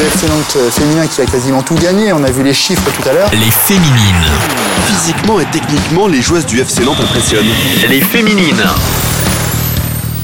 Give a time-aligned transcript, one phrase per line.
[0.00, 2.12] le FC Nantes euh, féminin qui a quasiment tout gagné.
[2.12, 3.30] On a vu les chiffres tout à l'heure.
[3.32, 4.24] Les féminines.
[4.86, 7.44] Physiquement et techniquement, les joueuses du FC Nantes impressionnent.
[7.88, 8.62] Les féminines.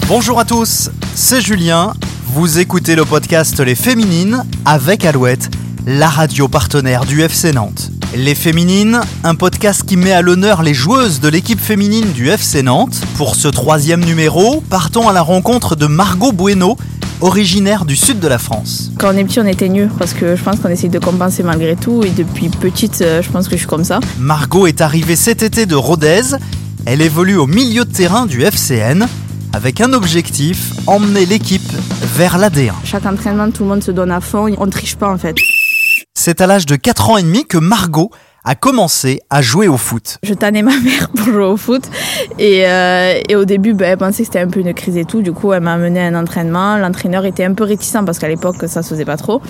[0.08, 1.92] Bonjour à tous, c'est Julien.
[2.32, 5.50] Vous écoutez le podcast Les Féminines avec Alouette,
[5.86, 7.90] la radio partenaire du FC Nantes.
[8.14, 12.62] Les Féminines, un podcast qui met à l'honneur les joueuses de l'équipe féminine du FC
[12.62, 12.98] Nantes.
[13.16, 16.78] Pour ce troisième numéro, partons à la rencontre de Margot Bueno,
[17.20, 18.90] originaire du sud de la France.
[18.98, 21.42] Quand on est petit, on est teigneux parce que je pense qu'on essaye de compenser
[21.42, 22.02] malgré tout.
[22.04, 24.00] Et depuis petite, euh, je pense que je suis comme ça.
[24.18, 26.36] Margot est arrivée cet été de Rodez.
[26.84, 29.06] Elle évolue au milieu de terrain du FCN
[29.52, 31.72] avec un objectif, emmener l'équipe
[32.16, 32.72] vers l'AD1.
[32.84, 34.54] Chaque entraînement, tout le monde se donne à fond.
[34.58, 35.36] On triche pas en fait.
[36.14, 38.10] C'est à l'âge de 4 ans et demi que Margot
[38.46, 40.18] a commencé à jouer au foot.
[40.22, 41.82] Je tannais ma mère pour jouer au foot.
[42.38, 45.04] Et, euh, et au début, ben, elle pensait que c'était un peu une crise et
[45.04, 45.20] tout.
[45.20, 46.78] Du coup, elle m'a amené à un entraînement.
[46.78, 49.42] L'entraîneur était un peu réticent parce qu'à l'époque, ça se faisait pas trop.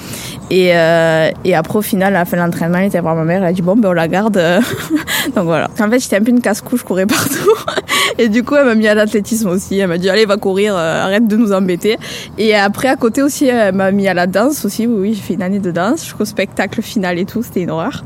[0.50, 3.24] Et, euh, et après, au final, à la fin de l'entraînement, elle était voir ma
[3.24, 3.42] mère.
[3.42, 4.36] Elle a dit Bon, ben, on la garde.
[5.36, 5.68] Donc voilà.
[5.78, 7.54] En fait, j'étais un peu une casse-couche, je courais partout.
[8.18, 9.78] Et du coup, elle m'a mis à l'athlétisme aussi.
[9.78, 11.98] Elle m'a dit Allez, va courir, euh, arrête de nous embêter.
[12.38, 14.86] Et après, à côté aussi, elle m'a mis à la danse aussi.
[14.86, 17.42] Oui, oui, j'ai fait une année de danse jusqu'au spectacle final et tout.
[17.42, 18.02] C'était une horreur.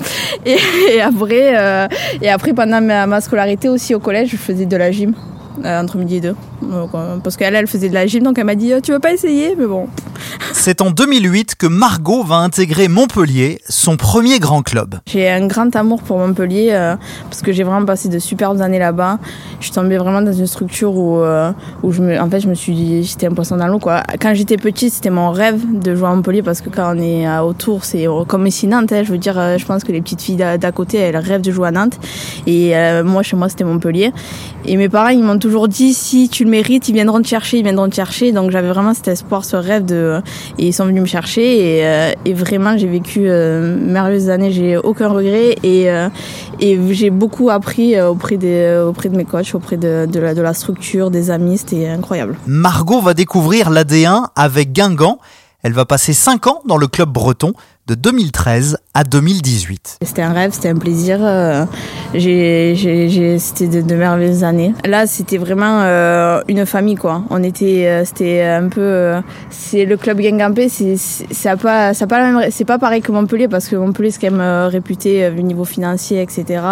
[0.89, 1.89] Et après, euh,
[2.23, 5.14] et après, pendant ma, ma, scolarité aussi au collège, je faisais de la gym
[5.64, 6.37] euh, entre midi et deux.
[6.62, 8.98] Donc, euh, parce qu'elle, elle faisait de la gym, donc elle m'a dit Tu veux
[8.98, 9.89] pas essayer Mais bon.
[10.53, 14.97] C'est en 2008 que Margot va intégrer Montpellier, son premier grand club.
[15.06, 18.78] J'ai un grand amour pour Montpellier euh, parce que j'ai vraiment passé de superbes années
[18.78, 19.19] là-bas.
[19.58, 22.48] Je suis tombée vraiment dans une structure où, euh, où je me, en fait, je
[22.48, 24.03] me suis dit, j'étais un poisson dans l'eau, quoi.
[24.20, 27.27] Quand j'étais petite, c'était mon rêve de jouer à Montpellier parce que quand on est
[27.38, 28.92] autour, c'est comme ici Nantes.
[28.92, 31.53] Hein, je veux dire, je pense que les petites filles d'à côté, elles rêvent de
[31.53, 31.98] jouer à Nantes.
[32.47, 34.12] Et moi, chez moi, c'était Montpellier.
[34.66, 37.59] Et mes parents, ils m'ont toujours dit, si tu le mérites, ils viendront te chercher,
[37.59, 38.33] ils viendront te chercher.
[38.33, 40.20] Donc j'avais vraiment cet espoir, ce rêve de,
[40.59, 44.77] et ils sont venus me chercher et, euh, vraiment j'ai vécu euh, merveilleuses années, j'ai
[44.77, 46.09] aucun regret et, euh,
[46.61, 51.31] j'ai beaucoup appris auprès, de mes coachs, auprès de, de, la, de la structure, des
[51.31, 52.37] amis, c'était incroyable.
[52.47, 55.19] Margot va découvrir l'AD1 avec Guingamp.
[55.62, 57.53] Elle va passer 5 ans dans le club breton
[57.91, 59.99] de 2013 à 2018.
[60.03, 61.19] C'était un rêve, c'était un plaisir.
[61.21, 61.65] Euh,
[62.12, 64.75] c'était de, merveilleuses années.
[64.84, 67.25] Là, c'était vraiment euh, une famille, quoi.
[67.31, 69.15] On était, euh, c'était un peu,
[69.50, 70.97] c'est le club Guingampé, c'est,
[71.56, 72.33] pas, pas
[72.67, 76.62] pas pareil que Montpellier parce que Montpellier c'est quand même réputé au niveau financier, etc.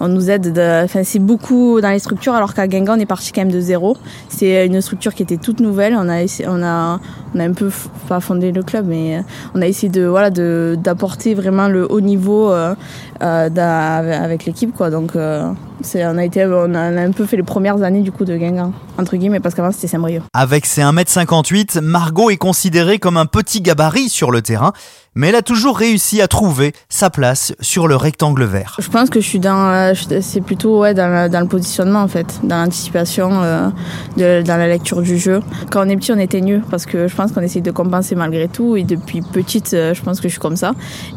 [0.00, 0.52] on nous aide,
[0.88, 3.96] c'est beaucoup dans les structures, alors qu'à Guingamp on est parti quand même de zéro.
[4.28, 5.96] C'est une structure qui était toute nouvelle.
[5.96, 7.00] On a,
[7.38, 7.70] un peu
[8.08, 9.22] pas fondé le club, mais
[9.54, 12.74] on a essayé de, voilà, d'apporter vraiment le haut niveau euh,
[13.22, 13.48] euh,
[14.24, 14.90] avec l'équipe quoi.
[14.90, 15.50] Donc euh,
[15.94, 18.72] on a été on a, un peu fait les premières années du coup de Guingamp
[18.98, 20.22] entre guillemets parce qu'avant c'était Saint-Brieuc.
[20.32, 24.72] Avec ses 1m58, Margot est considérée comme un petit gabarit sur le terrain,
[25.14, 28.76] mais elle a toujours réussi à trouver sa place sur le rectangle vert.
[28.78, 32.08] Je pense que je suis dans c'est plutôt ouais dans, le, dans le positionnement en
[32.08, 33.70] fait, dans l'anticipation euh,
[34.16, 35.40] dans la lecture du jeu.
[35.70, 38.14] Quand on est petit, on est teigneux parce que je pense qu'on essaye de compenser
[38.14, 40.72] malgré tout et depuis petite, je pense que je suis comme ça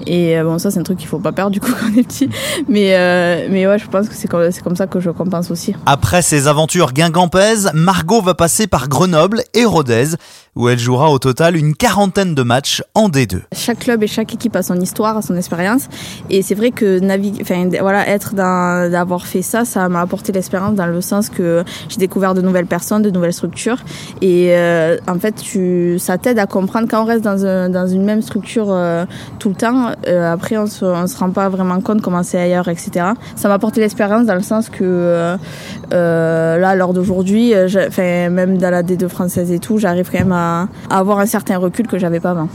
[0.06, 2.04] et bon ça c'est un truc qu'il faut pas perdre du coup quand on est
[2.04, 2.30] petit.
[2.68, 5.52] Mais euh, mais ouais, je pense que c'est comme c'est comme ça que je compense
[5.52, 5.76] aussi.
[5.86, 10.16] Après ses aventures guingampaises, Margot va passer par Grenoble et Rodez,
[10.58, 13.42] où elle jouera au total une quarantaine de matchs en D2.
[13.54, 15.88] Chaque club et chaque équipe a son histoire, a son expérience,
[16.30, 17.44] et c'est vrai que naviguer,
[17.80, 22.34] voilà, être d'avoir fait ça, ça m'a apporté l'expérience dans le sens que j'ai découvert
[22.34, 23.78] de nouvelles personnes, de nouvelles structures,
[24.22, 25.36] et euh, en fait,
[26.00, 29.06] ça t'aide à comprendre quand on reste dans, un, dans une même structure euh,
[29.40, 29.92] tout le temps.
[30.08, 33.06] Euh, après, on se, se rend pas vraiment compte comment c'est ailleurs, etc.
[33.36, 35.38] Ça m'a apporté l'expérience dans le sens que
[35.92, 37.54] là, lors d'aujourd'hui,
[37.88, 41.26] enfin même dans la D2 française et tout, j'arrive quand même à, à avoir un
[41.26, 42.50] certain recul que j'avais pas avant.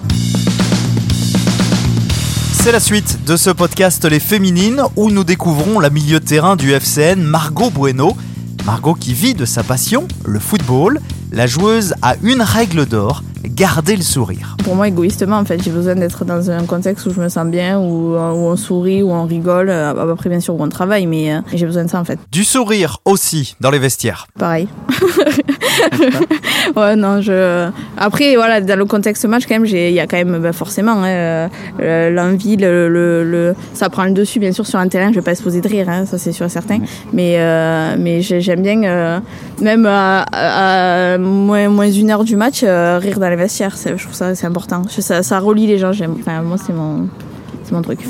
[2.53, 6.55] C'est la suite de ce podcast Les Féminines où nous découvrons la milieu de terrain
[6.55, 8.17] du FCN Margot Bueno.
[8.65, 11.01] Margot qui vit de sa passion, le football.
[11.33, 14.57] La joueuse a une règle d'or, garder le sourire.
[14.63, 17.47] Pour moi, égoïstement, en fait, j'ai besoin d'être dans un contexte où je me sens
[17.47, 19.71] bien, où, où on sourit, où on rigole.
[19.71, 22.19] Après, bien sûr, où on travaille, mais euh, j'ai besoin de ça, en fait.
[22.31, 24.27] Du sourire aussi dans les vestiaires.
[24.39, 24.69] Pareil.
[26.77, 27.69] ouais, non, je.
[27.97, 31.03] Après, voilà, dans le contexte match, quand même, il y a quand même bah, forcément
[31.05, 31.49] hein,
[31.79, 35.11] l'envie, le, le, le, ça prend le dessus, bien sûr, sur un terrain.
[35.11, 36.79] Je vais pas exposer de rire, hein, ça c'est sûr et certain.
[37.13, 39.21] Mais, euh, mais j'aime bien, euh,
[39.61, 43.75] même à, à, moins, moins une heure du match, euh, rire dans les vestiaires.
[43.77, 44.83] Je trouve ça c'est important.
[44.89, 45.91] Ça, ça relie les gens.
[45.91, 47.09] Enfin, moi, c'est mon,
[47.65, 48.01] c'est mon truc.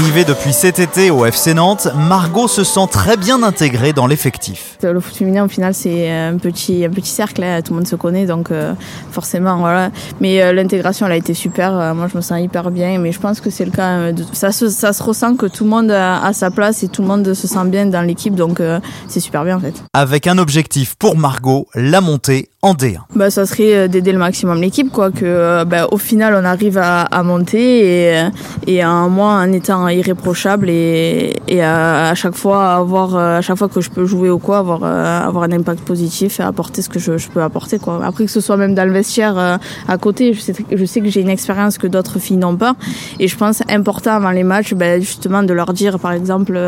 [0.00, 4.78] Arrivée depuis cet été au FC Nantes, Margot se sent très bien intégrée dans l'effectif.
[4.82, 7.86] Le foot féminin, au final, c'est un petit, un petit cercle, hein, tout le monde
[7.86, 8.72] se connaît, donc euh,
[9.12, 9.90] forcément, voilà.
[10.18, 11.78] Mais euh, l'intégration, elle a été super.
[11.78, 13.88] Euh, moi, je me sens hyper bien, mais je pense que c'est le cas.
[13.98, 16.82] euh, de- ça, se, ça se ressent que tout le monde a, a sa place
[16.82, 19.60] et tout le monde se sent bien dans l'équipe, donc euh, c'est super bien en
[19.60, 19.74] fait.
[19.92, 23.00] Avec un objectif pour Margot, la montée en D1.
[23.14, 26.44] Bah, ça serait euh, d'aider le maximum l'équipe, quoi, que euh, bah, au final on
[26.46, 28.30] arrive à, à monter et, euh,
[28.66, 33.68] et à moi en étant irréprochable et, à, chaque fois avoir, euh, à chaque fois
[33.68, 36.88] que je peux jouer ou quoi, avoir, euh, avoir un impact positif et apporter ce
[36.88, 38.00] que je, peux apporter, quoi.
[38.04, 39.56] Après que ce soit même dans le vestiaire euh,
[39.88, 40.40] à côté, je
[40.84, 42.74] sais, que j'ai une expérience que d'autres filles n'ont pas
[43.18, 46.58] et je pense important avant les matchs, bah, justement de leur dire par exemple,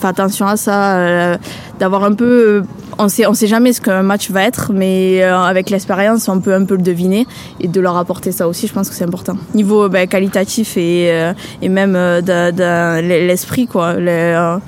[0.00, 1.36] fais attention à ça,
[1.78, 2.62] d'avoir un peu,
[2.98, 6.54] on sait, on sait jamais ce qu'un match va être, mais avec l'expérience, on peut
[6.54, 7.26] un peu le deviner
[7.60, 9.36] et de leur apporter ça aussi, je pense que c'est important.
[9.54, 11.32] Niveau bah, qualitatif et,
[11.62, 12.67] et même de, de
[13.02, 13.94] l'esprit, quoi.
[13.96, 14.58] Euh,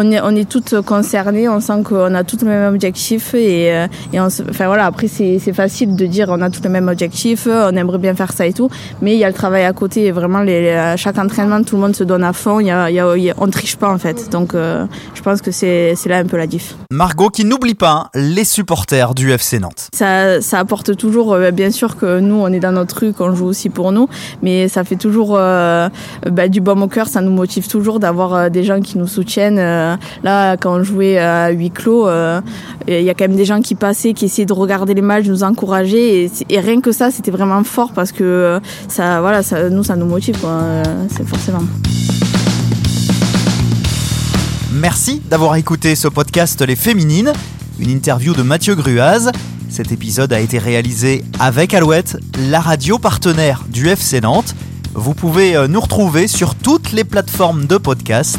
[0.00, 3.72] on est, on est toutes concernées, on sent qu'on a tous le même objectif et,
[3.74, 6.62] euh, et on se- enfin voilà, après c'est c'est facile de dire on a tous
[6.62, 8.68] le même objectif, on aimerait bien faire ça et tout,
[9.02, 11.62] mais il y a le travail à côté et vraiment les, les- à chaque entraînement
[11.62, 13.30] tout le monde se donne à fond, il y a, il y a- il y
[13.30, 16.24] a- on triche pas en fait, donc euh, je pense que c'est c'est là un
[16.26, 16.76] peu la diff.
[16.92, 19.88] Margot qui n'oublie pas hein, les supporters du FC Nantes.
[19.92, 23.34] Ça, ça apporte toujours, euh, bien sûr que nous, on est dans notre rue, qu'on
[23.34, 24.08] joue aussi pour nous,
[24.42, 25.88] mais ça fait toujours euh,
[26.30, 29.06] bah, du baume au cœur, ça nous motive toujours d'avoir euh, des gens qui nous
[29.06, 29.58] soutiennent.
[29.58, 29.87] Euh,
[30.22, 32.40] là, quand on jouait à huis clos, euh,
[32.86, 35.26] il y a quand même des gens qui passaient, qui essayaient de regarder les matchs,
[35.26, 39.40] nous encourager, et, rien que ça, c'était vraiment fort parce que euh, ça, voilà,
[39.70, 41.62] nous, ça nous motive, euh, c'est forcément.
[44.72, 47.32] Merci d'avoir écouté ce podcast Les Féminines,
[47.80, 49.30] une interview de Mathieu Gruaz.
[49.68, 52.16] Cet épisode a été réalisé avec Alouette,
[52.50, 54.54] la radio partenaire du FC Nantes.
[54.94, 58.38] Vous pouvez euh, nous retrouver sur toutes les plateformes de podcast.